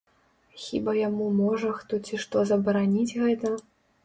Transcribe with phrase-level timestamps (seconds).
[0.61, 3.55] Хіба яму можа хто ці што забараніць гэта?